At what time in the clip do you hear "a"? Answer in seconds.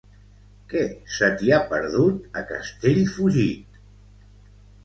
2.41-2.43